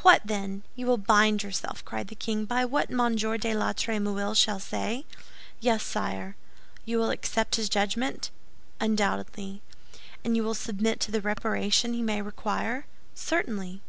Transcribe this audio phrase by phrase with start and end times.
[0.00, 0.62] "What, then!
[0.74, 5.04] You will bind yourself," cried the king, "by what Monsieur de la Trémouille shall say?"
[5.60, 6.34] "Yes, sire."
[6.86, 8.30] "You will accept his judgment?"
[8.80, 9.60] "Undoubtedly."
[10.24, 13.82] "And you will submit to the reparation he may require?" "Certainly."